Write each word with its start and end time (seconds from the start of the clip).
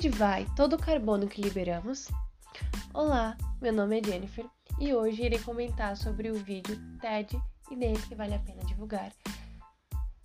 onde 0.00 0.08
vai 0.08 0.46
todo 0.56 0.76
o 0.76 0.78
carbono 0.78 1.28
que 1.28 1.42
liberamos? 1.42 2.08
Olá, 2.94 3.36
meu 3.60 3.70
nome 3.70 4.00
é 4.00 4.02
Jennifer 4.02 4.46
e 4.78 4.94
hoje 4.94 5.24
irei 5.24 5.38
comentar 5.38 5.94
sobre 5.94 6.30
o 6.30 6.36
vídeo 6.36 6.74
TED 6.98 7.38
Ideias 7.70 8.02
que 8.06 8.14
vale 8.14 8.34
a 8.34 8.38
pena 8.38 8.64
divulgar. 8.64 9.12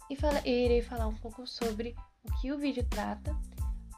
E 0.10 0.16
fala, 0.16 0.40
irei 0.48 0.82
falar 0.82 1.10
um 1.10 1.16
pouco 1.16 1.46
sobre 1.46 1.94
o 2.24 2.32
que 2.40 2.54
o 2.54 2.58
vídeo 2.58 2.88
trata, 2.90 3.38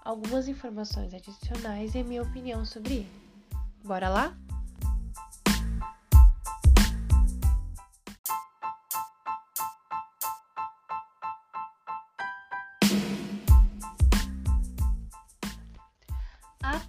algumas 0.03 0.47
informações 0.47 1.13
adicionais 1.13 1.93
e 1.93 1.99
a 1.99 2.03
minha 2.03 2.23
opinião 2.23 2.65
sobre 2.65 2.95
ele. 2.95 3.11
Bora 3.85 4.09
lá? 4.09 4.35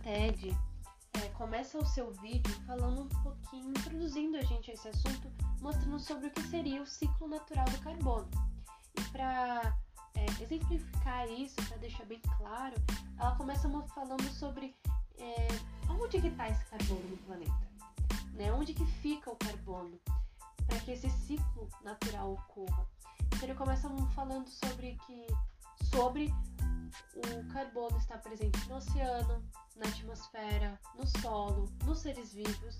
TED 0.08 0.56
é, 1.22 1.28
começa 1.34 1.76
o 1.76 1.84
seu 1.84 2.10
vídeo 2.12 2.50
falando 2.66 3.02
um 3.02 3.08
pouquinho, 3.22 3.68
introduzindo 3.68 4.38
a 4.38 4.42
gente 4.42 4.70
a 4.70 4.74
esse 4.74 4.88
assunto, 4.88 5.30
mostrando 5.60 6.00
sobre 6.00 6.28
o 6.28 6.30
que 6.30 6.40
seria 6.44 6.80
o 6.80 6.86
ciclo 6.86 7.28
natural 7.28 7.66
do 7.66 7.78
carbono. 7.80 8.26
E 8.98 9.02
para 9.10 9.76
é, 10.14 10.24
exemplificar 10.40 11.28
isso, 11.28 11.56
para 11.68 11.76
deixar 11.76 12.06
bem 12.06 12.22
claro, 12.38 12.74
ela 13.18 13.36
começa 13.36 13.68
falando 13.88 14.22
sobre 14.30 14.74
é, 15.18 15.48
onde 15.90 16.22
que 16.22 16.28
está 16.28 16.48
esse 16.48 16.64
carbono 16.64 17.06
no 17.10 17.16
planeta, 17.18 17.68
né? 18.32 18.50
Onde 18.50 18.72
que 18.72 18.86
fica 19.02 19.30
o 19.30 19.36
carbono 19.36 20.00
para 20.66 20.80
que 20.80 20.92
esse 20.92 21.10
ciclo 21.10 21.68
natural 21.84 22.32
ocorra. 22.32 22.86
Então 23.26 23.42
ele 23.42 23.54
começa 23.54 23.90
falando 24.14 24.48
sobre 24.48 24.98
que 25.06 25.26
sobre 25.92 26.32
o 27.18 27.52
carbono 27.52 27.96
está 27.98 28.16
presente 28.18 28.68
no 28.68 28.76
oceano, 28.76 29.42
na 29.76 29.86
atmosfera, 29.88 30.78
no 30.94 31.06
solo, 31.20 31.68
nos 31.84 32.00
seres 32.00 32.32
vivos 32.32 32.78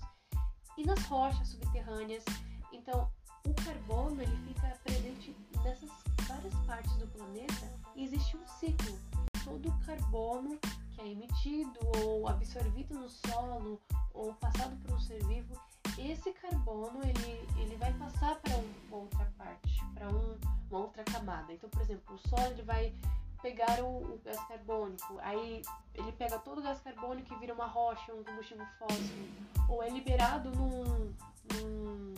e 0.77 0.85
nas 0.85 1.01
rochas 1.03 1.49
subterrâneas. 1.49 2.23
Então, 2.71 3.11
o 3.45 3.53
carbono 3.53 4.21
ele 4.21 4.37
fica 4.47 4.67
presente 4.83 5.35
nessas 5.63 5.89
várias 6.27 6.53
partes 6.65 6.95
do 6.97 7.07
planeta 7.07 7.79
e 7.95 8.03
existe 8.03 8.37
um 8.37 8.47
ciclo. 8.47 8.97
Todo 9.43 9.69
o 9.69 9.79
carbono 9.85 10.59
que 10.91 11.01
é 11.01 11.07
emitido 11.07 11.79
ou 12.03 12.27
absorvido 12.27 12.93
no 12.93 13.09
solo 13.09 13.81
ou 14.13 14.33
passado 14.35 14.75
por 14.83 14.95
um 14.95 14.99
ser 14.99 15.23
vivo, 15.25 15.59
esse 15.97 16.31
carbono 16.33 17.01
ele, 17.03 17.47
ele 17.61 17.75
vai 17.77 17.91
passar 17.93 18.35
para 18.41 18.55
uma 18.55 18.97
outra 18.97 19.31
parte, 19.37 19.85
para 19.93 20.07
um, 20.09 20.37
uma 20.69 20.79
outra 20.79 21.03
camada. 21.03 21.51
Então, 21.53 21.69
por 21.69 21.81
exemplo, 21.81 22.15
o 22.15 22.29
solo 22.29 22.51
ele 22.51 22.63
vai 22.63 22.93
pegar 23.41 23.81
o, 23.81 24.15
o, 24.15 24.21
gás 24.23 24.39
carbônico, 24.47 25.17
aí 25.21 25.61
ele 25.93 26.11
pega 26.13 26.39
todo 26.39 26.59
o 26.59 26.61
gás 26.61 26.79
carbônico 26.81 27.33
e 27.33 27.37
vira 27.37 27.53
uma 27.53 27.67
rocha, 27.67 28.13
um 28.13 28.23
combustível 28.23 28.65
fóssil, 28.77 29.29
ou 29.67 29.81
é 29.83 29.89
liberado 29.89 30.51
num, 30.51 31.13
num, 31.53 32.15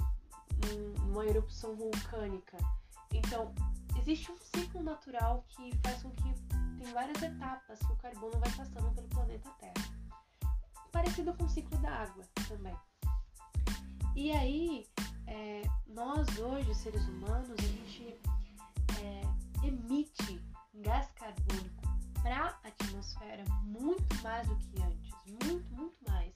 numa 1.07 1.25
erupção 1.25 1.75
vulcânica. 1.75 2.57
Então, 3.13 3.53
existe 3.99 4.31
um 4.31 4.37
ciclo 4.37 4.81
natural 4.81 5.43
que 5.49 5.75
faz 5.83 6.01
com 6.01 6.11
que 6.11 6.33
tem 6.79 6.93
várias 6.93 7.21
etapas 7.21 7.79
que 7.79 7.91
o 7.91 7.95
carbono 7.97 8.39
vai 8.39 8.51
passando 8.51 8.93
pelo 8.95 9.07
planeta 9.09 9.49
Terra. 9.59 9.73
Parecido 10.91 11.33
com 11.33 11.43
o 11.43 11.49
ciclo 11.49 11.77
da 11.77 11.89
água 11.89 12.23
também. 12.47 12.75
E 14.15 14.31
aí, 14.31 14.87
é, 15.27 15.61
nós 15.87 16.27
hoje, 16.37 16.73
seres 16.75 17.07
humanos, 17.07 17.49
mais 24.21 24.47
do 24.47 24.55
que 24.55 24.81
antes, 24.81 25.11
muito, 25.27 25.73
muito 25.73 25.97
mais. 26.07 26.33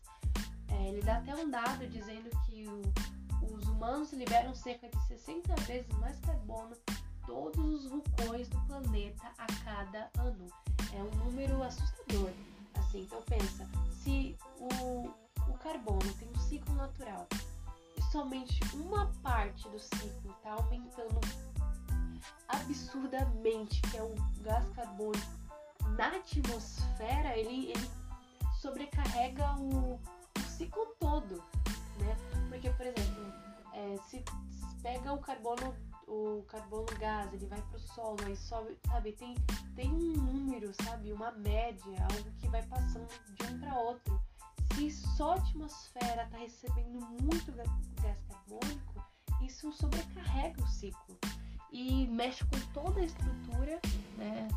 É, 0.69 0.89
ele 0.89 1.01
dá 1.01 1.17
até 1.17 1.35
um 1.35 1.49
dado 1.49 1.87
dizendo 1.87 2.29
que 2.45 2.67
o, 2.67 2.81
os 3.53 3.67
humanos 3.67 4.11
liberam 4.13 4.53
cerca 4.55 4.89
de 4.89 4.99
60 5.07 5.55
vezes 5.61 5.91
mais 5.99 6.19
carbono 6.19 6.75
todos 7.25 7.85
os 7.85 7.89
vulcões 7.89 8.47
do 8.49 8.59
planeta 8.61 9.27
a 9.37 9.47
cada 9.63 10.09
ano. 10.19 10.47
É 10.93 11.01
um 11.01 11.25
número 11.25 11.61
assustador. 11.63 12.31
Assim, 12.75 13.01
então 13.01 13.21
pensa, 13.23 13.67
se 14.03 14.37
o, 14.59 15.09
o 15.49 15.57
carbono 15.59 16.13
tem 16.19 16.29
um 16.29 16.39
ciclo 16.39 16.73
natural 16.75 17.27
e 17.97 18.01
somente 18.11 18.59
uma 18.75 19.07
parte 19.23 19.67
do 19.69 19.79
ciclo 19.79 20.31
está 20.37 20.53
aumentando 20.53 21.19
absurdamente, 22.47 23.81
que 23.81 23.97
é 23.97 24.03
o 24.03 24.15
gás 24.41 24.67
carbônico, 24.75 25.44
na 25.97 26.07
atmosfera, 26.07 27.37
ele, 27.37 27.71
ele 27.71 27.89
sobrecarrega 28.61 29.55
o, 29.57 29.95
o 29.95 30.41
ciclo 30.41 30.95
todo, 30.99 31.43
né? 31.99 32.15
Porque, 32.49 32.69
por 32.71 32.85
exemplo, 32.85 33.33
é, 33.73 33.97
se 34.07 34.23
pega 34.81 35.13
o 35.13 35.19
carbono, 35.19 35.75
o 36.07 36.43
carbono 36.47 36.85
gás, 36.99 37.33
ele 37.33 37.45
vai 37.47 37.61
pro 37.61 37.79
solo, 37.79 38.17
aí 38.25 38.35
sobe, 38.35 38.77
sabe? 38.87 39.13
Tem, 39.13 39.35
tem 39.75 39.91
um 39.91 40.13
número, 40.13 40.71
sabe? 40.83 41.11
Uma 41.11 41.31
média, 41.31 42.07
algo 42.11 42.31
que 42.39 42.47
vai 42.49 42.63
passando 42.63 43.07
de 43.35 43.53
um 43.53 43.59
para 43.59 43.77
outro. 43.79 44.19
Se 44.75 44.91
só 44.91 45.31
a 45.31 45.35
atmosfera 45.35 46.23
está 46.23 46.37
recebendo 46.37 46.99
muito 47.21 47.51
gás 47.53 47.69
carbônico, 48.27 49.03
isso 49.41 49.71
sobrecarrega 49.71 50.61
o 50.61 50.67
ciclo 50.67 51.17
e 51.71 52.07
mexe 52.07 52.43
com 52.45 52.59
toda 52.73 52.99
a 52.99 53.03
estrutura 53.03 53.79
né, 54.17 54.47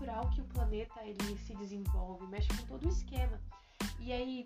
natural 0.00 0.30
que 0.30 0.40
o 0.40 0.44
planeta 0.44 1.02
ele 1.04 1.38
se 1.38 1.54
desenvolve, 1.54 2.26
mexe 2.28 2.48
com 2.48 2.66
todo 2.66 2.86
o 2.86 2.88
esquema. 2.88 3.38
E 3.98 4.12
aí 4.12 4.44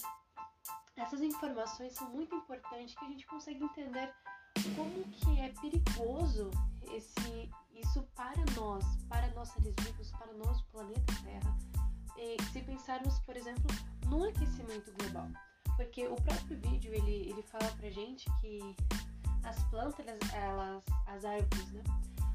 essas 0.97 1.21
informações 1.21 1.93
são 1.93 2.11
muito 2.11 2.35
importantes 2.35 2.95
que 2.97 3.05
a 3.05 3.09
gente 3.09 3.27
consegue 3.27 3.63
entender 3.65 4.13
como 4.77 5.05
que 5.05 5.41
é 5.41 5.53
perigoso 5.61 6.51
esse 6.93 7.51
isso 7.73 8.03
para 8.15 8.45
nós, 8.57 8.85
para 9.09 9.29
nós 9.35 9.49
seres 9.49 9.75
vivos, 9.81 10.11
para 10.13 10.33
nós 10.35 10.63
planeta 10.63 11.13
Terra. 11.25 11.57
E 12.17 12.41
se 12.53 12.63
pensarmos, 12.63 13.19
por 13.21 13.37
exemplo, 13.37 13.67
no 14.07 14.25
aquecimento 14.25 14.93
global, 14.93 15.29
porque 15.77 16.07
o 16.07 16.15
próprio 16.15 16.57
vídeo 16.61 16.95
ele, 16.95 17.31
ele 17.31 17.43
fala 17.43 17.69
pra 17.73 17.91
gente 17.91 18.31
que 18.41 18.61
as 19.43 19.63
plantas, 19.65 20.07
elas, 20.33 20.85
as 21.07 21.25
árvores, 21.25 21.73
né, 21.73 21.83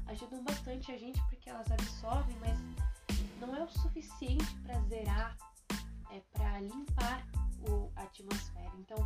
ajudam 0.08 0.44
bastante 0.44 0.92
a 0.92 0.98
gente 0.98 1.20
porque 1.22 1.48
elas 1.48 1.70
absorvem, 1.70 2.36
mas 2.40 2.58
não 3.40 3.54
é 3.54 3.62
o 3.62 3.68
suficiente 3.68 4.54
para 4.64 4.80
zerar, 4.82 5.36
é 6.10 6.20
para 6.32 6.60
limpar 6.60 7.26
o, 7.68 7.90
a 7.96 8.02
atmosfera. 8.02 8.72
Então, 8.78 8.98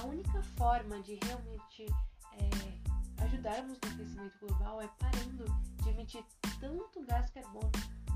a 0.00 0.04
única 0.04 0.42
forma 0.56 1.00
de 1.00 1.18
realmente 1.24 1.86
é, 2.32 3.24
ajudarmos 3.24 3.78
no 3.80 3.88
aquecimento 3.90 4.46
global 4.46 4.80
é 4.80 4.88
parando 4.98 5.44
de 5.82 5.88
emitir 5.90 6.24
tanto 6.60 7.04
gás 7.06 7.30
carbono 7.30 7.70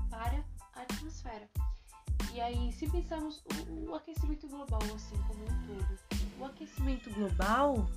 para 0.09 0.43
a 0.73 0.81
atmosfera. 0.81 1.49
E 2.33 2.41
aí, 2.41 2.71
se 2.73 2.89
pensarmos 2.89 3.43
o, 3.69 3.91
o 3.91 3.95
aquecimento 3.95 4.47
global 4.47 4.81
assim 4.95 5.17
como 5.27 5.43
um 5.43 5.67
todo, 5.67 5.99
o 6.39 6.45
aquecimento 6.45 7.09
global 7.13 7.87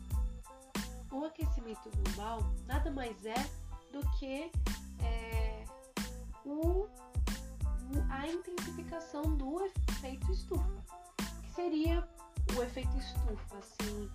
o 1.11 1.25
aquecimento 1.25 1.91
global 1.91 2.41
nada 2.67 2.91
mais 2.91 3.25
é 3.25 3.35
do 3.93 4.01
que 4.19 4.51
é, 5.01 5.65
o, 6.45 6.87
a 8.11 8.27
intensificação 8.27 9.37
do 9.37 9.65
efeito 9.65 10.31
estufa. 10.33 10.85
Que 11.43 11.51
seria 11.55 12.09
o 12.57 12.63
efeito 12.63 12.97
estufa, 12.97 13.59
assim, 13.59 14.11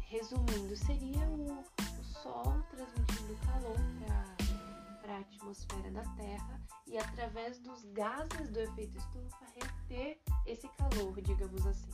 resumindo, 0.00 0.76
seria 0.76 1.28
o, 1.28 1.60
o 2.00 2.04
Sol 2.04 2.62
transmitindo 2.70 3.36
calor 3.44 3.76
para 5.02 5.14
a 5.14 5.20
atmosfera 5.20 5.90
da 5.92 6.02
Terra 6.16 6.60
e 6.86 6.98
através 6.98 7.58
dos 7.60 7.84
gases 7.92 8.50
do 8.50 8.60
efeito 8.60 8.96
estufa 8.98 9.46
reter 9.54 10.20
esse 10.46 10.68
calor, 10.70 11.20
digamos 11.22 11.66
assim. 11.66 11.90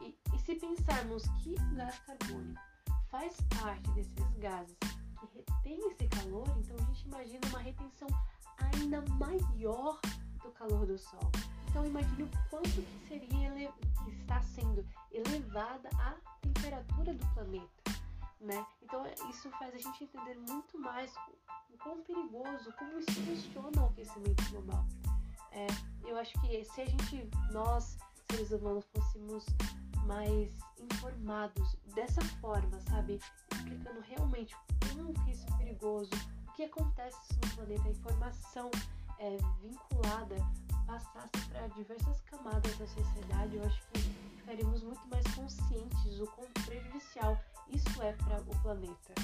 E, 0.00 0.16
e 0.34 0.38
se 0.38 0.54
pensarmos 0.56 1.24
que 1.42 1.54
o 1.54 1.74
gás 1.74 1.98
carbônico 2.00 2.60
faz 3.10 3.36
parte 3.60 3.90
desses 3.92 4.36
gases 4.38 4.76
que 4.78 5.38
retém 5.38 5.78
esse 5.90 6.08
calor, 6.08 6.46
então 6.58 6.76
a 6.76 6.80
gente 6.92 7.06
imagina 7.06 7.40
uma 7.48 7.60
retenção 7.60 8.08
ainda 8.58 9.02
maior 9.12 10.00
do 10.44 10.52
calor 10.52 10.86
do 10.86 10.96
Sol. 10.96 11.30
Então 11.68 11.84
imagine 11.84 12.22
o 12.22 12.30
quanto 12.50 12.70
que 12.70 13.08
seria 13.08 13.72
que 14.04 14.10
está 14.20 14.40
sendo 14.40 14.86
elevada 15.10 15.88
a 15.98 16.14
temperatura 16.40 17.12
do 17.14 17.26
planeta, 17.34 18.00
né? 18.40 18.64
Então 18.82 19.04
isso 19.28 19.50
faz 19.58 19.74
a 19.74 19.78
gente 19.78 20.04
entender 20.04 20.38
muito 20.48 20.78
mais 20.78 21.12
o 21.72 21.78
quão 21.78 22.00
perigoso, 22.02 22.72
como 22.78 22.98
isso 22.98 23.12
funciona 23.12 23.82
o 23.82 23.86
aquecimento 23.86 24.50
global. 24.50 24.84
É, 25.50 25.66
eu 26.06 26.16
acho 26.16 26.32
que 26.40 26.64
se 26.64 26.80
a 26.82 26.86
gente, 26.86 27.28
nós 27.50 27.96
seres 28.30 28.50
humanos, 28.50 28.84
fôssemos 28.92 29.44
mais 30.06 30.50
informados 30.78 31.76
dessa 31.94 32.20
forma, 32.40 32.80
sabe? 32.80 33.20
Explicando 33.52 34.00
realmente 34.00 34.56
como 34.92 35.12
que 35.12 35.30
isso 35.30 35.46
é 35.54 35.56
perigoso, 35.58 36.10
o 36.48 36.52
que 36.52 36.64
acontece 36.64 37.34
no 37.34 37.56
planeta, 37.56 37.88
a 37.88 37.90
informação 37.90 38.70
é, 39.18 39.36
passasse 40.94 41.48
para 41.48 41.66
diversas 41.68 42.20
camadas 42.20 42.78
da 42.78 42.86
sociedade, 42.86 43.56
eu 43.56 43.64
acho 43.64 43.82
que 43.92 44.00
ficaríamos 44.36 44.82
muito 44.84 45.08
mais 45.08 45.26
conscientes 45.34 46.16
do 46.16 46.26
quão 46.28 46.46
prejudicial 46.64 47.36
isso 47.68 48.00
é 48.00 48.12
para 48.12 48.40
o 48.40 48.62
planeta. 48.62 49.14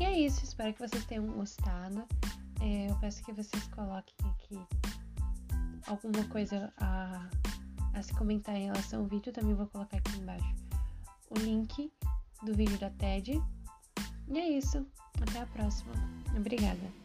E 0.00 0.04
é 0.04 0.18
isso, 0.18 0.42
espero 0.44 0.72
que 0.72 0.88
vocês 0.88 1.04
tenham 1.04 1.26
gostado. 1.26 2.06
É, 2.62 2.90
eu 2.90 2.96
peço 3.00 3.22
que 3.22 3.32
vocês 3.32 3.66
coloquem 3.68 4.16
aqui 4.30 4.58
alguma 5.86 6.24
coisa 6.28 6.72
a, 6.78 7.28
a 7.94 8.02
se 8.02 8.12
comentar 8.14 8.56
em 8.56 8.66
relação 8.66 9.00
ao 9.00 9.06
vídeo. 9.06 9.32
Também 9.32 9.54
vou 9.54 9.66
colocar 9.66 9.98
aqui 9.98 10.18
embaixo 10.18 10.54
o 11.30 11.38
link 11.38 11.90
do 12.42 12.54
vídeo 12.54 12.78
da 12.78 12.90
TED. 12.90 13.42
E 14.28 14.38
é 14.38 14.48
isso. 14.48 14.86
Até 15.20 15.40
a 15.40 15.46
próxima. 15.46 15.92
Obrigada. 16.36 17.01